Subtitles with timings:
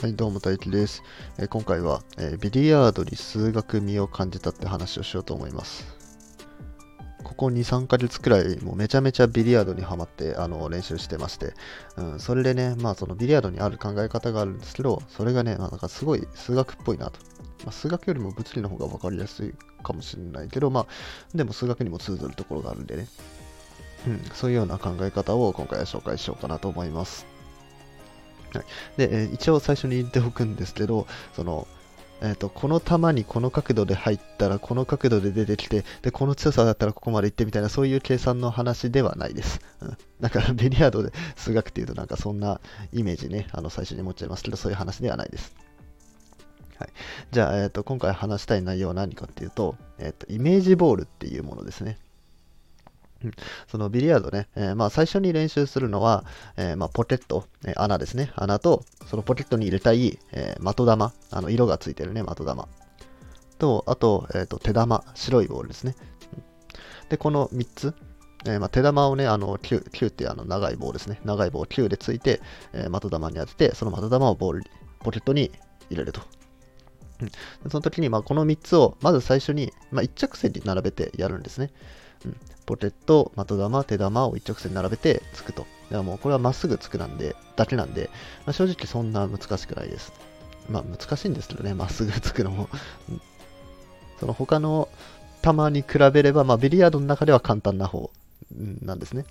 [0.00, 1.02] はい、どうも大輝です。
[1.38, 5.94] えー、今回は、えー、ビリヤードに数学味を感じたって話をしようと思います。
[7.22, 11.52] ここ2、3ヶ月くらい、もうめちゃめちゃビリヤードにはまってあの練習してまして、
[11.98, 17.20] うん、それでね、まあそのビリヤードにある考え方があるんですけど、それがね、まあ、なんかすごい数学っぽいなと。
[17.64, 20.86] まあ、数学よりも物理の方が分かりやすいかもしれないけど、まあ、
[21.34, 23.06] でも数学にも通ずるところがあるんでね、
[24.06, 27.29] うん、そういうような考え方を今回は紹介しようかなと思います。
[28.58, 31.66] はい、で、えー、一応最初に言っておくんですけど、その、
[32.22, 42.60] えーと、この球にこの角度で入ったらこの角度で出てきてでこの強さだったらここまで行ってみたいなそういう計算の話ではないです、うん、だからビリヤードで数学っていうとなんかそんな
[42.92, 45.54] イメージねあの最初に持っちゃいますけどそういう話ではないです。
[46.78, 46.90] はい、
[47.30, 51.98] じゃあ、えーと、今回話したい内容は何かっていうと,、えーとイメージボールっていうものですね。
[53.68, 56.24] そのビリヤードね、えー、まあ最初に練習するのは、
[56.56, 58.32] えー、まあポケット、えー、穴ですね。
[58.36, 62.68] 穴と、そのポケットに入れたい、えー、的玉、あの色がついてるね、的玉。
[63.58, 65.94] と、あと、えっ、と、手玉、白いボールですね。
[67.10, 67.94] で、この3つ、
[68.46, 71.20] えまあ、手玉をね、あの、9、9ってあの長い棒ですね。
[71.24, 72.40] 長い棒を9でついて、
[72.72, 74.62] え的玉に当てて、その的玉をボール、
[75.00, 75.52] ポケットに
[75.90, 76.22] 入れると。
[77.68, 81.70] その時に、まあ、この3つを、まず最初に、まあ、一直線に並べてやるんですね。
[82.24, 85.66] うん、ポケット、的玉、手玉を一直線並べてつくと。
[85.90, 88.10] でもうこれはまっすぐつくなんで、だけなんで、
[88.46, 90.12] まあ、正直そんな難しくないです。
[90.68, 92.68] まあ難しいんですけどね、まっすぐつくのも。
[94.20, 94.88] その他の
[95.42, 98.10] 球に比べれば、まあ、ビリヤードの中では簡単な方
[98.82, 99.24] なんですね。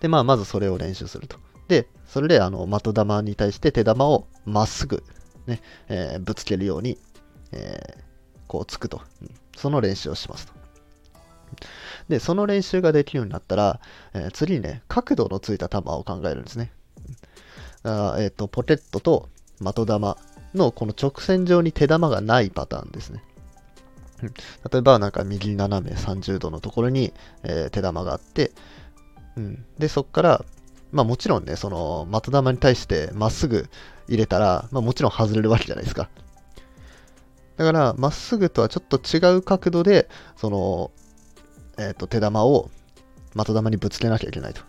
[0.00, 1.38] で、まあ、まずそれを練習すると。
[1.68, 5.02] で、それで、あの、的玉に対して手玉をまっすぐ、
[5.46, 6.98] ね、えー、ぶつけるように、
[7.52, 8.02] えー、
[8.48, 9.00] こうつくと。
[9.56, 10.53] その練習をしますと。
[12.08, 13.80] で、その練習ができるようになったら、
[14.12, 16.72] えー、次にね、角度のついた球を考えるんですね。
[17.84, 19.28] あえっ、ー、と、ポケットと
[19.60, 20.16] 的玉
[20.54, 23.22] のこの直線上に手玉がないパターンですね。
[24.70, 27.12] 例えば、なんか右斜め30度のところに、
[27.42, 28.52] えー、手玉があって、
[29.36, 30.44] うん、で、そこから、
[30.92, 33.68] まあもちろんね、その的玉に対してまっすぐ
[34.08, 36.08] 入れたら、まあもちろん外れるわけじゃないですか。
[37.56, 40.90] だから、まっすぐとはちょっと違う角度で、その、
[41.78, 42.70] えーと、手玉を
[43.36, 44.62] 的玉にぶつけなきゃいけないと。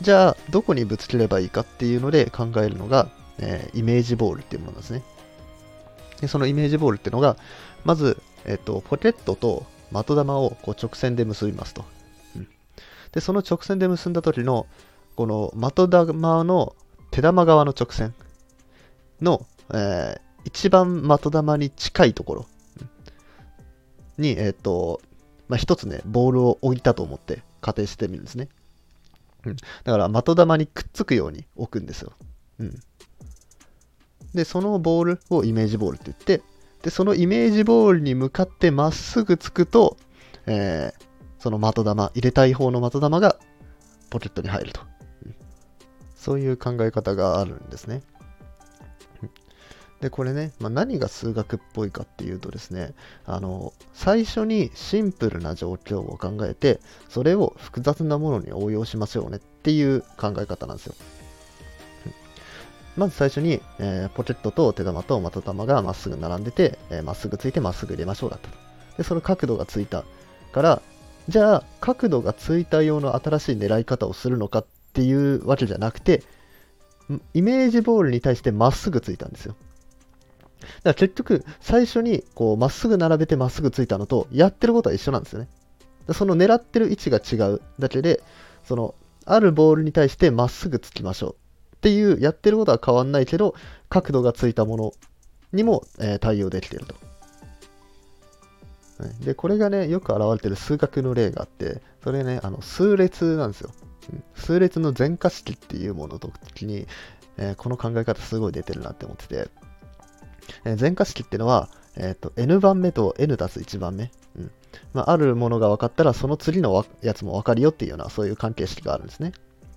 [0.00, 3.08] じゃあ、どこにぶつければいいかっていうので考えるのが、
[3.38, 5.02] えー、イメージボールっていうものですね。
[6.20, 7.36] でそのイメージボールっていうのが、
[7.84, 11.84] まず、えっ、と、ポケットと的玉をこう直線で結びますと、
[12.36, 12.48] うん。
[13.12, 14.66] で、その直線で結んだ時の、
[15.16, 16.74] この的玉の
[17.10, 18.14] 手玉側の直線
[19.20, 22.46] の、えー、一番的玉に近いところ
[24.18, 25.00] に、えっ、と、
[25.48, 28.48] まあ、一つね、ボールを置いたと思って仮定してみるんですね。
[29.44, 29.56] うん。
[29.56, 32.12] だから、的玉にくっつくように置くんですよ。
[32.58, 32.74] うん。
[34.34, 36.42] で、そのボールをイメージボールって言って、
[36.82, 39.96] で、そのイメージボールに向かってまっすぐつくと、
[40.46, 41.04] えー、
[41.38, 43.36] その的玉、入れたい方の的玉が
[44.10, 44.80] ポケットに入ると。
[45.24, 45.34] うん、
[46.14, 48.02] そういう考え方があるんですね。
[50.00, 52.92] で、これね、まあ、何が数学っぽいかっていうとですね、
[53.24, 60.94] あの、最初にシンプルな状況を考えて、それを複雑なものに応用しましょうねっていう考え方なんですよ。
[62.96, 68.56] まず最初に、えー、ポケットと手玉と的玉がまっすぐ並んでて、ま、えー、っすぐついてまっすぐ入れましょうだったと。
[68.98, 70.04] で、その角度がついた
[70.52, 70.82] から、
[71.28, 76.22] じゃあ、角度がついた用の新しい狙い方をするのかっていうわけじゃなくて、
[77.34, 79.56] イメージボールに対してまっすぐついたんですよ。
[80.60, 85.48] だから結局、最初にこうまっすぐ並べてまっすぐついたのと、やってることは一緒なんですよね。
[86.12, 88.22] その狙ってる位置が違うだけで、
[88.64, 88.94] その、
[89.24, 91.36] あるボールに対してまっすぐつきましょう
[91.76, 93.54] っていう、やってることは変わんないけど、
[93.88, 94.92] 角度がついたもの
[95.52, 96.94] にも、え、対応できてると。
[99.20, 103.70] で、これがね、よく現れてる数学の例があって、それね、あの数列なんですよ。
[104.34, 106.86] 数列の全化式っていうものの時に、
[107.36, 109.48] えー、この考え方すごい出てるなって思ってて、
[110.64, 114.50] えー、全化式っていうのは、えーと、n 番目と n 足す1番目、うん。
[114.92, 119.32] まあ、あるものが分かったらその次のやつも分かるよっていうようなそういう関係式があるんですね。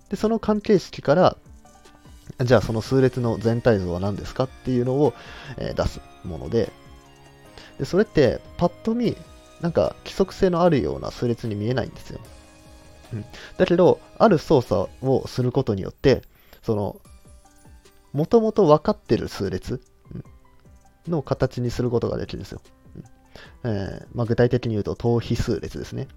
[0.10, 1.38] でその関係式から
[2.44, 5.14] じゃあその数列の全体像は何ですかっていうのを、
[5.58, 6.72] えー、出すもので。
[7.80, 9.16] でそれってパッと見
[9.62, 12.20] なんか規則性のあるような数列に見えないんですよ、
[13.14, 13.26] うん、
[13.58, 16.22] だけどある操作をすることによって
[16.62, 16.98] その
[18.14, 19.82] もともと分かってる数列
[21.08, 22.62] の形にすることができるんですよ。
[23.64, 26.08] えーまあ、具体的に言うと、等比数列ですね。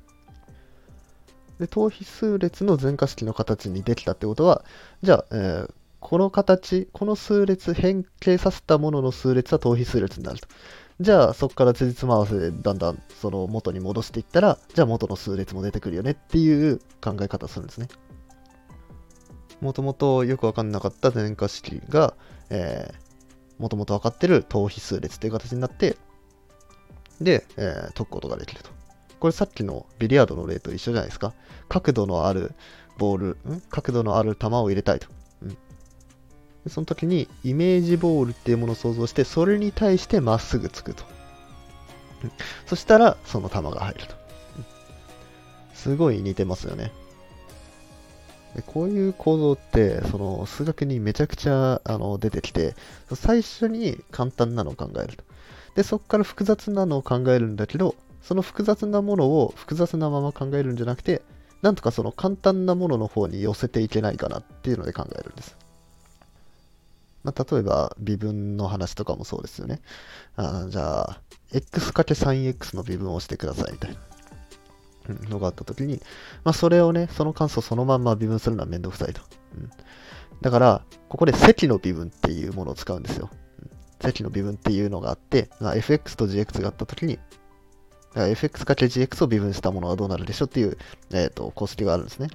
[1.58, 4.64] で等比数列の全化式の形にできたってことは、
[5.02, 5.70] じゃあ、えー、
[6.00, 10.48] この形、この数列、変形させたものの数列は等比数列になると。
[11.00, 17.88] じゃあ、そこから辻褄合わせでだんだんその元に戻していったら、じゃあ元の数列も出てくるよねっていう考え方をするんですね。
[19.60, 22.14] もともとよくわかんなかった前科式が、
[22.50, 23.11] えー、
[23.62, 25.96] もともと分かってる等比数列という形になって、
[27.20, 28.70] で、えー、解くことができると。
[29.20, 31.32] これさっきのビリヤードの例と一緒じゃないですか。
[31.68, 32.54] 角度のある
[32.98, 33.60] ボール、ん？
[33.70, 35.06] 角度のある球を入れたいと。
[35.42, 35.56] うん、
[36.66, 41.04] その時にイメージボールっていうものを想像して、それに対してまっすぐつくと。
[42.66, 44.14] そしたら、その球が入ると。
[45.72, 46.90] すごい似てますよね。
[48.54, 52.74] でこういう構造って、その数学にめちゃくちゃあの出てきて、
[53.14, 55.24] 最初に簡単なのを考えると。
[55.74, 61.22] で、そこから複雑なのを考えるんだけど、その複雑なものを複雑なまま考えるんじゃなくて、
[61.62, 65.56] なんとかその簡単なものの方に寄せていけないかなっていうので考えるんです。
[67.24, 69.80] まあ、例えば、微分の話とかもそうですよね。
[70.36, 71.20] あじゃあ、
[71.52, 74.11] x×3x の微分をしてくださいみたいな
[75.28, 76.00] のがあったときに、
[76.44, 79.22] まあ、それをね、その関数をそのまんま微分するのはめんどくさいと。
[79.56, 79.70] うん、
[80.40, 83.30] だから、ここで積の微分っていうものを使うんですよ。
[84.00, 87.18] 積の微分っていうのがあって、まあ、fx と gx があったときに、
[88.14, 90.76] fx×gx を微分したものはどうなるでしょうっていう、
[91.12, 92.28] えーと、公式があるんですね。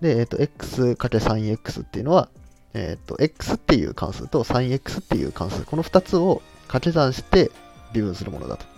[0.00, 2.28] で、えっ、ー、と、x×3x っていうのは、
[2.74, 7.50] えっ、ー、と、x っていう関数と 3x っていう関数、この2つを掛け算して
[7.94, 8.75] 微分するものだと。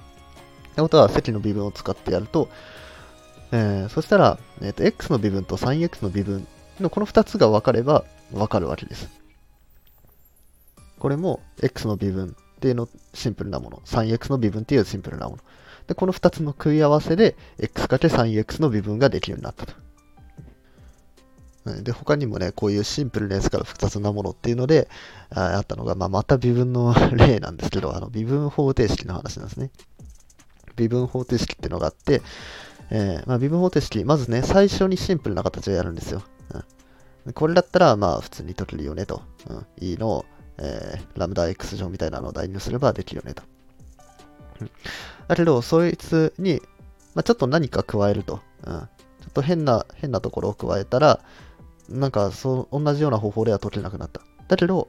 [0.78, 2.48] ってことは、積の微分を使ってやると、
[3.50, 6.46] えー、そしたら、えっ、と、x の微分と 3x の微分
[6.80, 9.08] のこの2つが分かれば分かるわけです。
[10.98, 13.82] これも x の微分っていうのシンプルなもの。
[13.86, 15.38] 3x の微分っていうシンプルなもの。
[15.86, 19.72] で、この2つの組み合わせで x×3x の微分ができるようになったと。
[21.82, 24.88] で、他にもね、こういうシンプルなやつから複雑なものっていうので、
[25.30, 29.70] ああったのが、まあ、また微分の 例なんですけど、あの微分方程式の話なんですね。
[30.78, 32.22] 微分方程式っていうのがあって、
[32.90, 36.22] えー、まあ、微分方程式、まずね、最初にシンプルな形をやるんですよ。
[37.26, 39.22] うん、これだったら、まあ、普通に解けるよねと。
[39.48, 40.24] うん、いいの
[40.58, 43.42] えー、ラムダ X 乗みたいなのを代入すればできるよねと。
[45.28, 46.60] だけど、そいつに、
[47.14, 48.40] まあ、ちょっと何か加えると。
[48.64, 48.78] うん、ちょ
[49.28, 51.20] っと変な、変なところを加えたら、
[51.88, 54.20] なんかそう、同じような方法では解けなくなった。
[54.48, 54.88] だけど、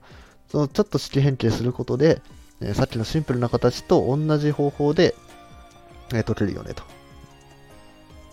[0.51, 2.21] そのちょっと式変形することで、
[2.61, 5.13] えー、さっきのシンプルな形と同じ方法で、
[6.13, 6.83] えー、解けるよねと。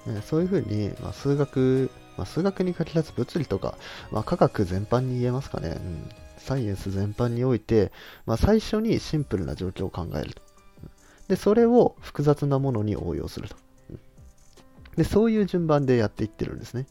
[0.08, 3.76] え、そういうふうに、まあ、数学、まあ、数学に限らず物理とか、
[4.10, 5.68] まあ、科学全般に言えますかね。
[5.68, 6.10] うん
[6.46, 7.90] サイエンス全般において、
[8.24, 10.42] まあ、最初にシンプルな状況を考えると。
[11.26, 13.56] で、それを複雑なものに応用すると。
[14.96, 16.86] で、そういう順番でやっていってるんですね。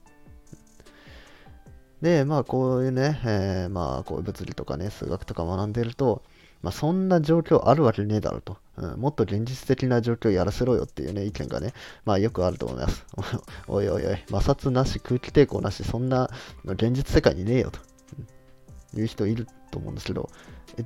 [2.02, 6.22] で、まあ、こういうね、えー、まあ、こういう物理とかね、数学とか学んでると、
[6.66, 9.00] まあ、そんな状況あるわけねえだろうと、うん。
[9.00, 11.76] もっと現実的な状況やらせろよっていうね、意見がね、
[12.06, 13.06] まあよくあると思います。
[13.70, 16.32] おいおいおい、摩擦なし、空気抵抗なし、そんな
[16.66, 17.80] 現実世界にねえよと。
[19.00, 20.32] いう人いると思うんですけど、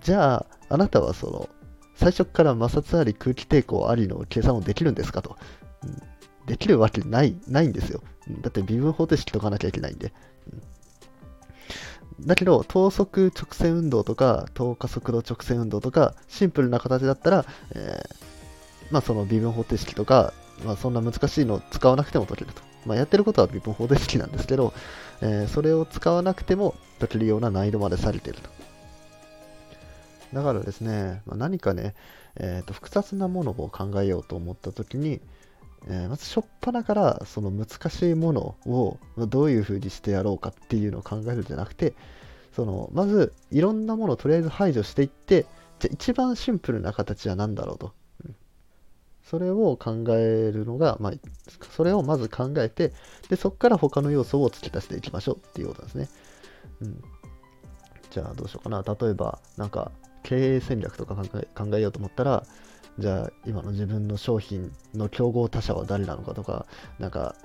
[0.01, 1.49] じゃあ、あなたはその、
[1.95, 5.37] 最初から摩擦あり空気抵抗ありの計算をできるんですかと。
[5.83, 5.97] うん、
[6.45, 8.01] できるわけない、ないんですよ。
[8.41, 10.11] だって微分方程式解かなきゃいけないんで。
[10.51, 10.61] うん、
[12.25, 18.15] だけど、等速直線運動とか、等加速度直線運動とか、シンプルな形だったら、えー、
[18.91, 20.33] まあその微分方程式とか、
[20.65, 22.61] まあそんな難しいのを使わなくても解けると。
[22.85, 24.73] まあやってることは微分方程式なんですけど、
[25.21, 28.49] えー、それを使わなくても解けるような難易度までされてると。
[30.33, 31.95] だからですね、まあ、何かね、
[32.35, 35.21] えーと、複雑なものを考えようと思った時に、
[35.87, 41.93] えー、まず初っ端からその難しいものをどういうふうにしてやろうかっていうのを考えるんじゃなくて、
[42.53, 45.45] そのまずいろんなものをとりあえず排除していって、
[45.79, 47.93] じゃ一番シンプルな形は何だろうと。
[48.25, 48.35] うん
[49.29, 51.13] それを考えるのが、まあ、
[51.75, 52.93] それをまず考えて、
[53.29, 56.09] で、そこから他の要素を付け足していきましょうっていうことですね。
[56.81, 57.03] うん。
[58.09, 58.81] じゃあどうしようかな。
[58.81, 59.91] 例えば、なんか、
[60.23, 61.23] 経営戦略とか考
[61.73, 62.43] えようと思ったら、
[62.97, 66.65] じゃあ今の自分の商品の競合他社は誰なのかとか、
[66.99, 67.35] なんか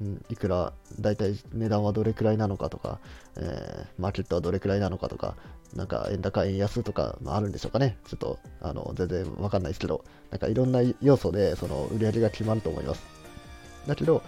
[0.00, 3.00] うん、いくら、大体値段はどれくらいなのかとか、
[3.36, 5.36] えー、マーケットはどれくらいなのかとか、
[5.74, 7.98] なんか円高、円安とか、まあ、あるんでしょうかね。
[8.06, 13.02] ちょっと、あの、全然わかんないですけど、なんかいろんな要素で、その、売り上げが決まると思います。
[13.86, 14.22] だけど、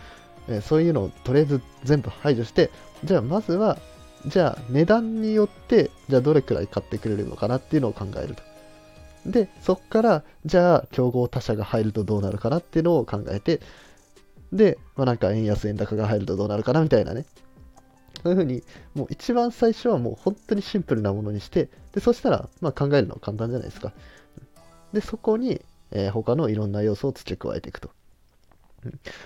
[0.48, 2.70] えー、そういうのをとりあえず全部排除して、
[3.04, 3.78] じゃあまずは、
[4.26, 8.42] じゃあ値段によって、じゃあどれくらい買ってくれるのかなっていうのを考えると。
[9.26, 13.60] で、そこから、じゃあ競合他社が入るとどうなるかなっていうのを考えて、
[14.52, 17.24] で、まあ、なんか円安円高が入るとどうなるかなみたいなね。
[18.22, 18.62] そういうふうに、
[18.94, 23.92] もう一番最初はもう本当にシンプルなものにして、で、そしたら、まあ考えるのは簡単じゃないですか。
[24.92, 27.90] で、そこに、えー、他のいろんな要素を付け加えていくと。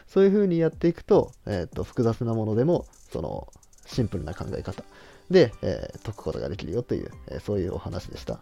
[0.07, 3.49] そういうふうにやっていくと、えっ、と、複雑なものでも、その、
[3.87, 4.85] シンプルな考え方
[5.31, 8.39] で、えー、解くことができるよという、え、そういうお話でした。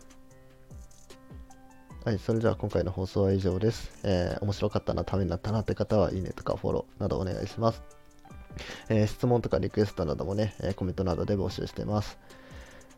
[2.04, 3.90] はい、それでは今回の放送は以上です。
[4.02, 7.82] えー、面白かったな、ためになったなって方は、いいねとかフォローなどお願いします。
[8.90, 12.18] えー、質問とかリクエストなどもね、えコメントなどで募集してます。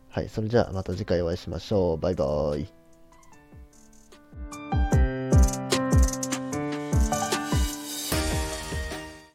[0.08, 1.98] はい、それじゃあまた次回お会いしましょう。
[1.98, 2.75] バイバーイ。